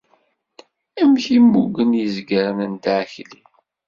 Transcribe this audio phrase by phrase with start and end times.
[1.01, 3.41] Amek i mmugen yizgaren n Dda Akli?